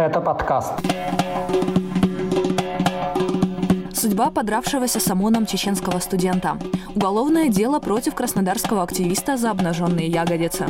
[0.00, 0.72] Это подкаст.
[3.92, 6.56] Судьба подравшегося с ОМОНом чеченского студента.
[6.94, 10.68] Уголовное дело против краснодарского активиста за обнаженные ягодицы.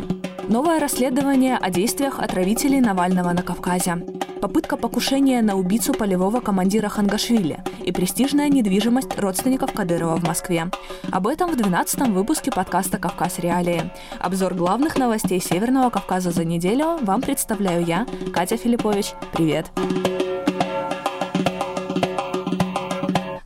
[0.50, 4.04] Новое расследование о действиях отравителей Навального на Кавказе.
[4.40, 10.68] Попытка покушения на убийцу полевого командира Хангашвили и престижная недвижимость родственников Кадырова в Москве.
[11.12, 13.38] Об этом в 12-м выпуске подкаста «Кавказ.
[13.38, 13.92] Реалии».
[14.18, 18.04] Обзор главных новостей Северного Кавказа за неделю вам представляю я,
[18.34, 19.12] Катя Филиппович.
[19.32, 19.70] Привет!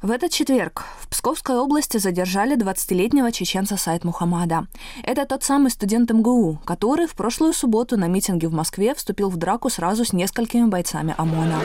[0.04, 4.66] В этот четверг в Псковской области задержали 20-летнего чеченца Сайт Мухаммада.
[5.02, 9.38] Это тот самый студент МГУ, который в прошлую субботу на митинге в Москве вступил в
[9.38, 11.58] драку сразу с несколькими бойцами ОМОНа.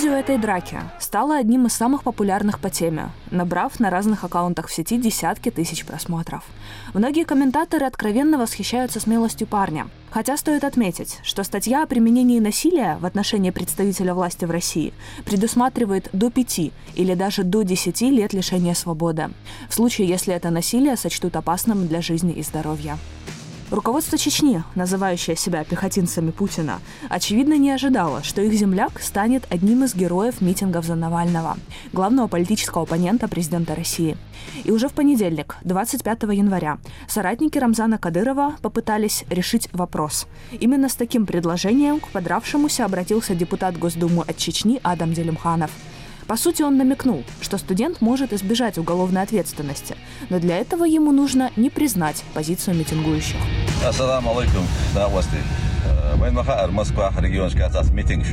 [0.00, 4.72] Видео этой драки стало одним из самых популярных по теме, набрав на разных аккаунтах в
[4.72, 6.42] сети десятки тысяч просмотров.
[6.94, 9.88] Многие комментаторы откровенно восхищаются смелостью парня.
[10.10, 14.94] Хотя стоит отметить, что статья о применении насилия в отношении представителя власти в России
[15.26, 19.28] предусматривает до пяти или даже до десяти лет лишения свободы,
[19.68, 22.96] в случае, если это насилие сочтут опасным для жизни и здоровья.
[23.70, 29.94] Руководство Чечни, называющее себя пехотинцами Путина, очевидно не ожидало, что их земляк станет одним из
[29.94, 31.56] героев митингов за Навального,
[31.92, 34.16] главного политического оппонента президента России.
[34.64, 40.26] И уже в понедельник, 25 января, соратники Рамзана Кадырова попытались решить вопрос.
[40.50, 45.70] Именно с таким предложением к подравшемуся обратился депутат Госдумы от Чечни Адам Делимханов–
[46.30, 49.96] по сути, он намекнул, что студент может избежать уголовной ответственности,
[50.28, 53.40] но для этого ему нужно не признать позицию митингующих.
[53.84, 54.62] Ассаламу алейкум,
[57.92, 58.24] митинг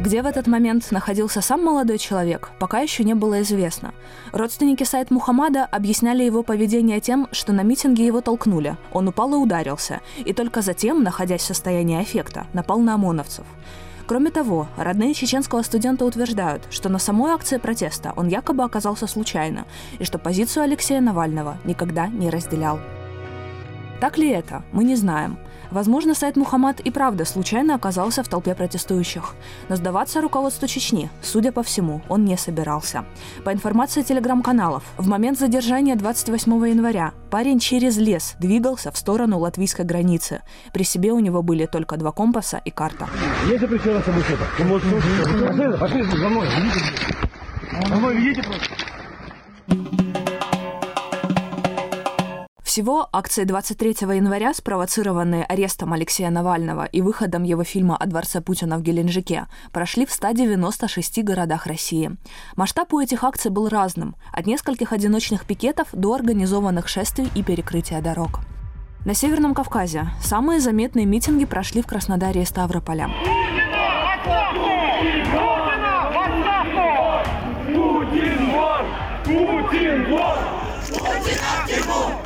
[0.00, 3.94] где в этот момент находился сам молодой человек, пока еще не было известно.
[4.32, 9.36] Родственники сайт Мухаммада объясняли его поведение тем, что на митинге его толкнули, он упал и
[9.36, 13.46] ударился, и только затем, находясь в состоянии аффекта, напал на ОМОНовцев.
[14.06, 19.66] Кроме того, родные чеченского студента утверждают, что на самой акции протеста он якобы оказался случайно,
[19.98, 22.78] и что позицию Алексея Навального никогда не разделял.
[24.00, 25.38] Так ли это, мы не знаем.
[25.70, 29.34] Возможно, сайт Мухаммад и правда случайно оказался в толпе протестующих.
[29.68, 33.04] Но сдаваться руководству Чечни, судя по всему, он не собирался.
[33.44, 39.84] По информации телеграм-каналов, в момент задержания 28 января парень через лес двигался в сторону латвийской
[39.84, 40.42] границы.
[40.72, 43.08] При себе у него были только два компаса и карта.
[43.48, 44.02] Есть собой что-то?
[45.78, 46.48] Пошли мной,
[47.88, 50.05] За мной, ведите просто.
[52.76, 58.76] Всего акции 23 января, спровоцированные арестом Алексея Навального и выходом его фильма о дворце Путина
[58.76, 62.14] в Геленджике, прошли в 196 городах России.
[62.54, 68.02] Масштаб у этих акций был разным, от нескольких одиночных пикетов до организованных шествий и перекрытия
[68.02, 68.40] дорог.
[69.06, 73.08] На Северном Кавказе самые заметные митинги прошли в Краснодаре и Ставрополе.
[77.64, 78.84] Путин вор!
[79.24, 80.38] Путин вор!
[80.90, 82.25] Путин вор!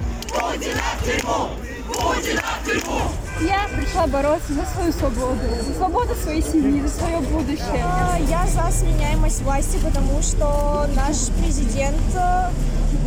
[0.60, 1.48] Путина в тюрьму!
[1.88, 3.00] Путина в тюрьму!
[3.40, 7.86] Я пришла бороться за свою свободу, за свободу своей семьи, за свое будущее.
[8.28, 12.50] Я за сменяемость власти, потому что наш президент, э,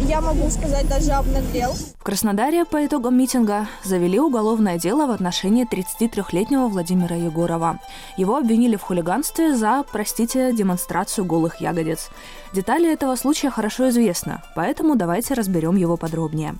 [0.07, 1.73] я могу сказать, даже обнаглел.
[1.99, 7.79] В Краснодаре по итогам митинга завели уголовное дело в отношении 33-летнего Владимира Егорова.
[8.17, 12.09] Его обвинили в хулиганстве за, простите, демонстрацию голых ягодиц.
[12.51, 16.55] Детали этого случая хорошо известны, поэтому давайте разберем его подробнее.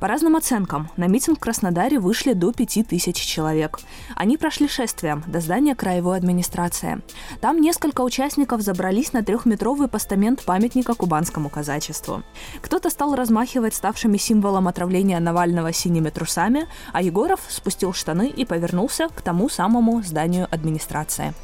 [0.00, 3.80] По разным оценкам, на митинг в Краснодаре вышли до 5000 человек.
[4.14, 7.00] Они прошли шествием до здания краевой администрации.
[7.40, 12.22] Там несколько участников забрались на трехметровый постамент памятника кубанскому казачеству.
[12.62, 19.08] Кто-то стал размахивать ставшими символом отравления Навального синими трусами, а Егоров спустил штаны и повернулся
[19.08, 21.34] к тому самому зданию администрации.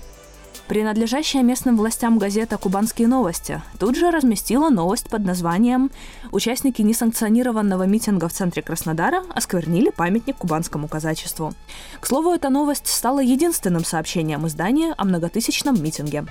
[0.68, 5.90] Принадлежащая местным властям газета «Кубанские новости» тут же разместила новость под названием
[6.32, 11.52] «Участники несанкционированного митинга в центре Краснодара осквернили памятник кубанскому казачеству».
[12.00, 16.24] К слову, эта новость стала единственным сообщением издания о многотысячном митинге.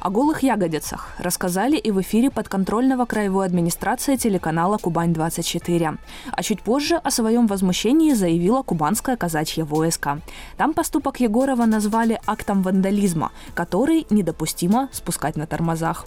[0.00, 5.98] О голых ягодицах рассказали и в эфире подконтрольного краевой администрации телеканала «Кубань-24».
[6.30, 10.20] А чуть позже о своем возмущении заявила кубанское казачье войско.
[10.56, 16.06] Там поступок Егорова назвали актом вандализма, который недопустимо спускать на тормозах.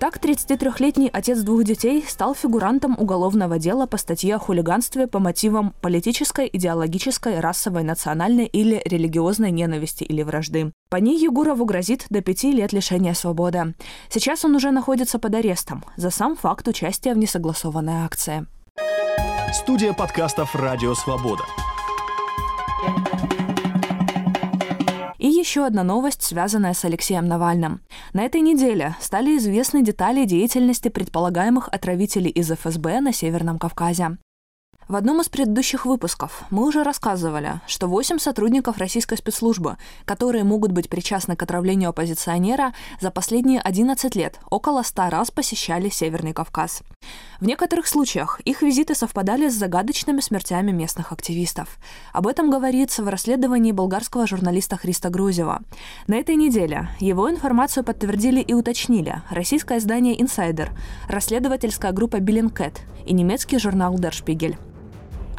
[0.00, 5.74] Так, 33-летний отец двух детей стал фигурантом уголовного дела по статье о хулиганстве по мотивам
[5.80, 10.72] политической, идеологической, расовой, национальной или религиозной ненависти или вражды.
[10.88, 13.74] По ней Егорову грозит до пяти лет лишения свободы.
[14.08, 18.46] Сейчас он уже находится под арестом за сам факт участия в несогласованной акции.
[19.52, 21.42] Студия подкастов «Радио Свобода».
[22.86, 23.17] И
[25.48, 27.80] еще одна новость, связанная с Алексеем Навальным.
[28.12, 34.18] На этой неделе стали известны детали деятельности предполагаемых отравителей из ФСБ на Северном Кавказе.
[34.88, 39.76] В одном из предыдущих выпусков мы уже рассказывали, что 8 сотрудников российской спецслужбы,
[40.06, 45.90] которые могут быть причастны к отравлению оппозиционера, за последние 11 лет около 100 раз посещали
[45.90, 46.80] Северный Кавказ.
[47.38, 51.76] В некоторых случаях их визиты совпадали с загадочными смертями местных активистов.
[52.14, 55.60] Об этом говорится в расследовании болгарского журналиста Христа Грузева.
[56.06, 60.70] На этой неделе его информацию подтвердили и уточнили российское издание «Инсайдер»,
[61.08, 64.56] расследовательская группа «Биллинкет» и немецкий журнал «Der Spiegel».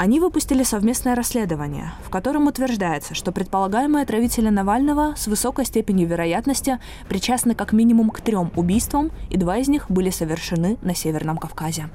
[0.00, 6.78] Они выпустили совместное расследование, в котором утверждается, что предполагаемые отравители Навального с высокой степенью вероятности
[7.06, 11.90] причастны как минимум к трем убийствам, и два из них были совершены на Северном Кавказе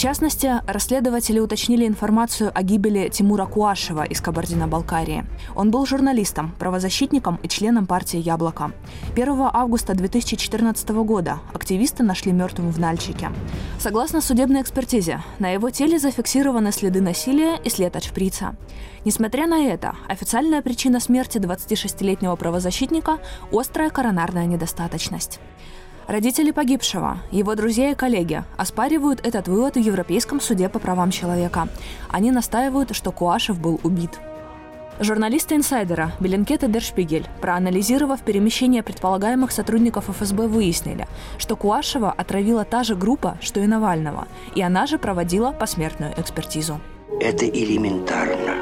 [0.00, 5.26] частности, расследователи уточнили информацию о гибели Тимура Куашева из Кабардино-Балкарии.
[5.54, 8.72] Он был журналистом, правозащитником и членом партии «Яблоко».
[9.12, 13.30] 1 августа 2014 года активисты нашли мертвым в Нальчике.
[13.78, 18.56] Согласно судебной экспертизе, на его теле зафиксированы следы насилия и след от шприца.
[19.04, 23.18] Несмотря на это, официальная причина смерти 26-летнего правозащитника–
[23.52, 25.40] острая коронарная недостаточность.
[26.06, 31.68] Родители погибшего, его друзья и коллеги оспаривают этот вывод в Европейском суде по правам человека.
[32.08, 34.18] Они настаивают, что Куашев был убит.
[34.98, 41.06] Журналисты инсайдера Беленкет и Дершпигель, проанализировав перемещение предполагаемых сотрудников ФСБ, выяснили,
[41.38, 46.80] что Куашева отравила та же группа, что и Навального, и она же проводила посмертную экспертизу.
[47.18, 48.56] Это элементарно.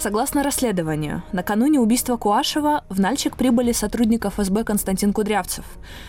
[0.00, 5.66] Согласно расследованию, накануне убийства Куашева в Нальчик прибыли сотрудник ФСБ Константин Кудрявцев,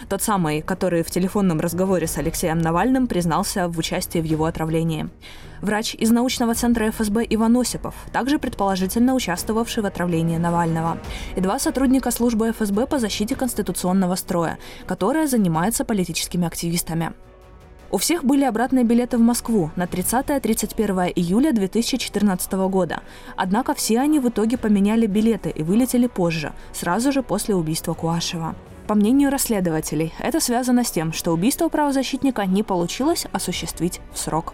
[0.07, 5.09] тот самый, который в телефонном разговоре с Алексеем Навальным признался в участии в его отравлении.
[5.59, 10.97] Врач из научного центра ФСБ Иван Осипов, также предположительно участвовавший в отравлении Навального,
[11.35, 14.57] и два сотрудника службы ФСБ по защите конституционного строя,
[14.87, 17.11] которая занимается политическими активистами.
[17.91, 23.01] У всех были обратные билеты в Москву на 30-31 июля 2014 года.
[23.35, 28.55] Однако все они в итоге поменяли билеты и вылетели позже, сразу же после убийства Куашева.
[28.87, 34.53] По мнению расследователей, это связано с тем, что убийство правозащитника не получилось осуществить в срок.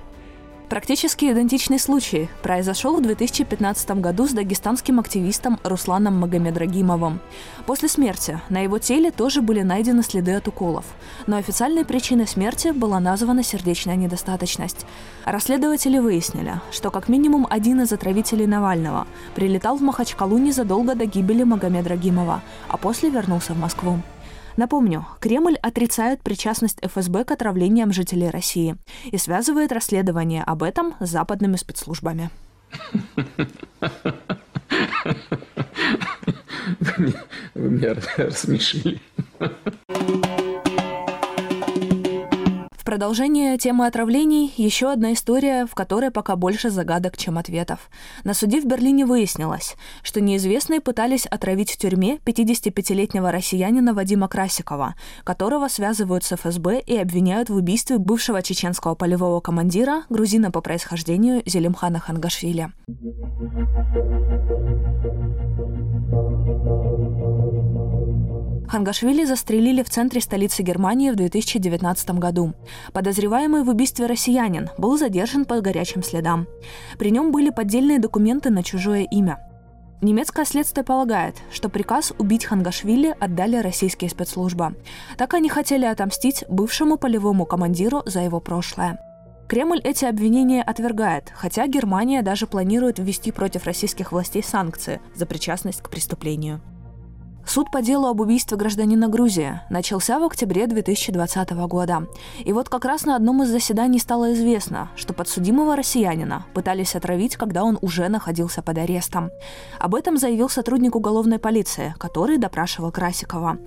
[0.69, 7.21] Практически идентичный случай произошел в 2015 году с дагестанским активистом Русланом Магомедрагимовым.
[7.65, 10.83] После смерти на его теле тоже были найдены следы от уколов,
[11.25, 14.85] но официальной причиной смерти была названа сердечная недостаточность.
[15.23, 21.43] Расследователи выяснили, что как минимум один из отравителей Навального прилетал в Махачкалу незадолго до гибели
[21.43, 23.99] Магомедрагимова, а после вернулся в Москву.
[24.57, 28.75] Напомню, Кремль отрицает причастность ФСБ к отравлениям жителей России
[29.05, 32.31] и связывает расследование об этом с западными спецслужбами.
[37.53, 38.99] Вы меня рассмешили
[42.97, 47.91] продолжение темы отравлений еще одна история, в которой пока больше загадок, чем ответов.
[48.23, 54.95] На суде в Берлине выяснилось, что неизвестные пытались отравить в тюрьме 55-летнего россиянина Вадима Красикова,
[55.23, 61.43] которого связывают с ФСБ и обвиняют в убийстве бывшего чеченского полевого командира, грузина по происхождению
[61.45, 62.71] Зелимхана Хангашвили.
[68.67, 72.53] Хангашвили застрелили в центре столицы Германии в 2019 году.
[72.91, 76.47] Подозреваемый в убийстве россиянин был задержан по горячим следам.
[76.99, 79.39] При нем были поддельные документы на чужое имя.
[80.01, 84.75] Немецкое следствие полагает, что приказ убить Хангашвили отдали российские спецслужбы.
[85.17, 88.99] Так они хотели отомстить бывшему полевому командиру за его прошлое.
[89.47, 95.81] Кремль эти обвинения отвергает, хотя Германия даже планирует ввести против российских властей санкции за причастность
[95.81, 96.61] к преступлению.
[97.47, 102.05] Суд по делу об убийстве гражданина Грузии начался в октябре 2020 года.
[102.43, 107.37] И вот как раз на одном из заседаний стало известно, что подсудимого россиянина пытались отравить,
[107.37, 109.31] когда он уже находился под арестом.
[109.79, 113.57] Об этом заявил сотрудник уголовной полиции, который допрашивал Красикова.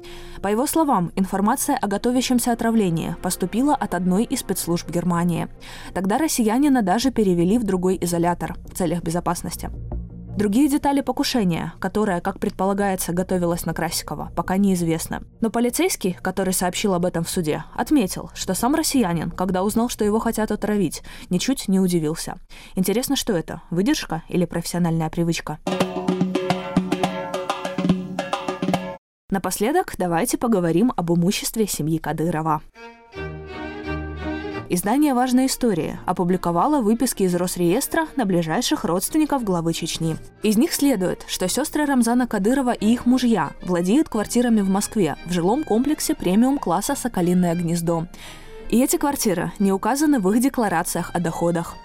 [0.42, 5.48] По его словам, информация о готовящемся отравлении поступила от одной из спецслужб Германии.
[5.94, 9.70] Тогда россиянина даже перевели в другой изолятор в целях безопасности.
[10.36, 15.22] Другие детали покушения, которое, как предполагается, готовилось на Красикова, пока неизвестно.
[15.40, 20.04] Но полицейский, который сообщил об этом в суде, отметил, что сам россиянин, когда узнал, что
[20.04, 22.36] его хотят отравить, ничуть не удивился.
[22.74, 23.62] Интересно, что это?
[23.70, 25.58] Выдержка или профессиональная привычка?
[29.30, 32.62] Напоследок давайте поговорим об имуществе семьи Кадырова.
[34.70, 40.16] Издание «Важная история» опубликовало выписки из Росреестра на ближайших родственников главы Чечни.
[40.42, 45.32] Из них следует, что сестры Рамзана Кадырова и их мужья владеют квартирами в Москве в
[45.32, 48.06] жилом комплексе премиум-класса «Соколиное гнездо».
[48.70, 51.76] И эти квартиры не указаны в их декларациях о доходах.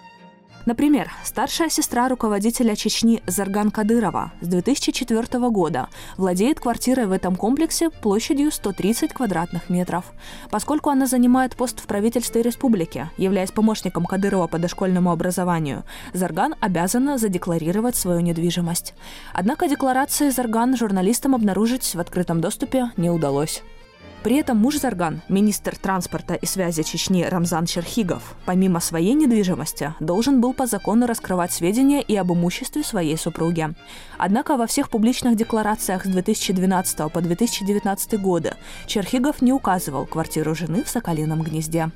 [0.65, 7.91] Например, старшая сестра руководителя Чечни Зарган Кадырова с 2004 года владеет квартирой в этом комплексе
[7.91, 10.05] площадью 130 квадратных метров.
[10.49, 17.19] Поскольку она занимает пост в правительстве республики, являясь помощником Кадырова по дошкольному образованию, Зарган обязана
[17.19, 18.95] задекларировать свою недвижимость.
[19.33, 23.61] Однако декларации Зарган журналистам обнаружить в открытом доступе не удалось.
[24.25, 30.41] При этом муж Зарган, министр транспорта и связи Чечни Рамзан Черхигов, помимо своей недвижимости, должен
[30.41, 33.75] был по закону раскрывать сведения и об имуществе своей супруги.
[34.17, 38.55] Однако во всех публичных декларациях с 2012 по 2019 годы
[38.87, 41.91] Черхигов не указывал квартиру жены в Соколином гнезде.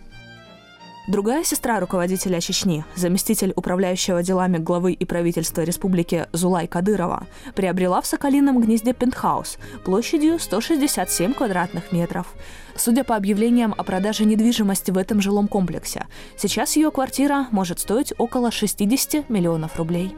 [1.08, 7.25] Другая сестра руководителя Чечни, заместитель управляющего делами главы и правительства республики Зулай Кадырова,
[7.56, 12.27] приобрела в Соколином гнезде пентхаус площадью 167 квадратных метров.
[12.75, 16.06] Судя по объявлениям о продаже недвижимости в этом жилом комплексе,
[16.38, 20.15] сейчас ее квартира может стоить около 60 миллионов рублей.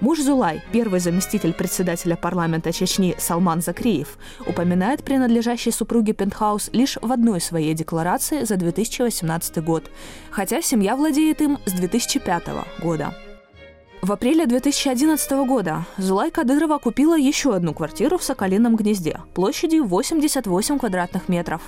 [0.00, 7.10] Муж Зулай, первый заместитель председателя парламента Чечни Салман Закриев, упоминает принадлежащий супруге пентхаус лишь в
[7.10, 9.90] одной своей декларации за 2018 год,
[10.30, 12.44] хотя семья владеет им с 2005
[12.80, 13.12] года.
[14.00, 20.78] В апреле 2011 года Зулай Кадырова купила еще одну квартиру в Соколином гнезде площадью 88
[20.78, 21.60] квадратных метров,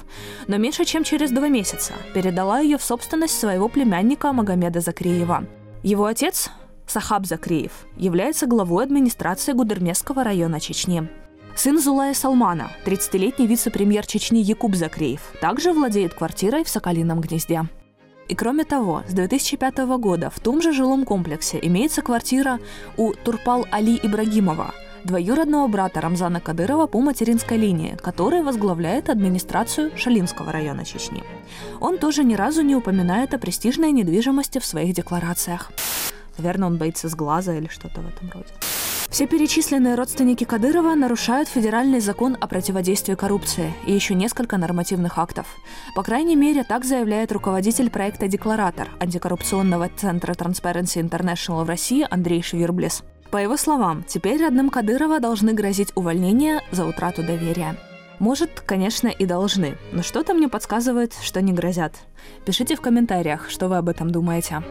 [0.47, 5.45] но меньше чем через два месяца передала ее в собственность своего племянника Магомеда Закриева.
[5.83, 6.51] Его отец,
[6.91, 11.09] Сахаб Закреев является главой администрации Гудермесского района Чечни.
[11.55, 17.63] Сын Зулая Салмана, 30-летний вице-премьер Чечни Якуб Закреев, также владеет квартирой в Соколином гнезде.
[18.29, 22.59] И кроме того, с 2005 года в том же жилом комплексе имеется квартира
[22.97, 30.51] у Турпал Али Ибрагимова, двоюродного брата Рамзана Кадырова по материнской линии, который возглавляет администрацию Шалимского
[30.51, 31.23] района Чечни.
[31.79, 35.71] Он тоже ни разу не упоминает о престижной недвижимости в своих декларациях.
[36.41, 38.49] Наверное, он боится с глаза или что-то в этом роде.
[39.11, 45.47] Все перечисленные родственники Кадырова нарушают федеральный закон о противодействии коррупции и еще несколько нормативных актов.
[45.95, 52.43] По крайней мере, так заявляет руководитель проекта «Декларатор» антикоррупционного центра Transparency International в России Андрей
[52.43, 53.03] Швирблес.
[53.31, 57.77] По его словам, теперь родным Кадырова должны грозить увольнение за утрату доверия.
[58.19, 61.95] Может, конечно, и должны, но что-то мне подсказывает, что не грозят.
[62.47, 64.63] Пишите в комментариях, что вы об этом думаете.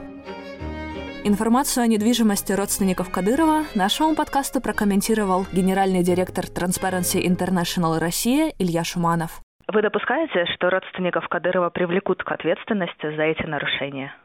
[1.26, 9.42] Информацию о недвижимости родственников Кадырова нашему подкасту прокомментировал генеральный директор Transparency International Россия Илья Шуманов.
[9.68, 14.16] Вы допускаете, что родственников Кадырова привлекут к ответственности за эти нарушения?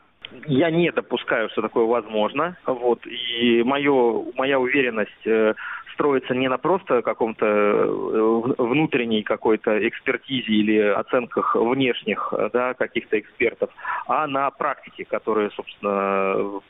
[0.46, 2.56] Я не допускаю, что такое возможно.
[2.64, 3.04] Вот.
[3.06, 5.54] И мое, моя уверенность э,
[5.94, 13.70] строится не на просто каком-то э, внутренней какой-то экспертизе или оценках внешних да, каких-то экспертов,
[14.06, 16.60] а на практике, которая, собственно,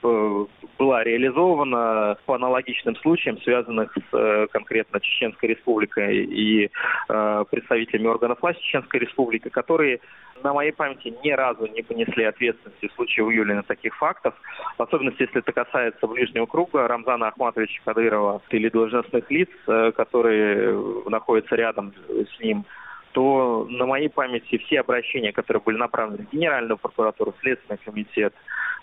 [0.79, 6.71] была реализована по аналогичным случаям, связанных с э, конкретно Чеченской Республикой и
[7.09, 10.01] э, представителями органов власти Чеченской Республики, которые
[10.45, 14.35] на моей памяти ни разу не понесли ответственности в случае выявления таких фактов,
[14.77, 20.79] в особенности, если это касается ближнего круга Рамзана Ахматовича Кадырова или должностных лиц, э, которые
[21.09, 22.67] находятся рядом с ним,
[23.13, 28.35] то на моей памяти все обращения, которые были направлены в Генеральную прокуратуру, Следственный комитет,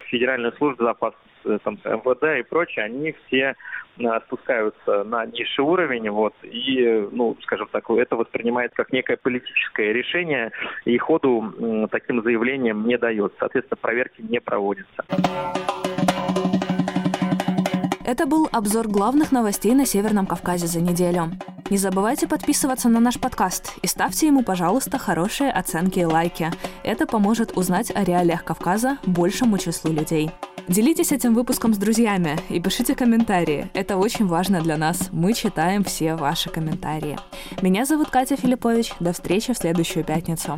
[0.05, 1.30] Федеральную службу безопасности,
[1.63, 3.55] там, МВД и прочее, они все
[3.99, 9.93] э, спускаются на низший уровень, вот, и, ну, скажем так, это воспринимается как некое политическое
[9.93, 10.51] решение,
[10.85, 13.35] и ходу таким заявлением не дается.
[13.39, 15.05] Соответственно, проверки не проводятся.
[18.11, 21.31] Это был обзор главных новостей на Северном Кавказе за неделю.
[21.69, 26.49] Не забывайте подписываться на наш подкаст и ставьте ему, пожалуйста, хорошие оценки и лайки.
[26.83, 30.29] Это поможет узнать о реалиях Кавказа большему числу людей.
[30.71, 33.69] Делитесь этим выпуском с друзьями и пишите комментарии.
[33.73, 35.09] Это очень важно для нас.
[35.11, 37.19] Мы читаем все ваши комментарии.
[37.61, 38.93] Меня зовут Катя Филиппович.
[39.01, 40.57] До встречи в следующую пятницу.